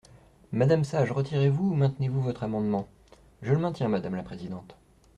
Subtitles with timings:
[0.51, 2.87] Madame Sage, retirez-vous ou maintenez-vous votre amendement?
[3.43, 4.75] Je le maintiens, madame la présidente.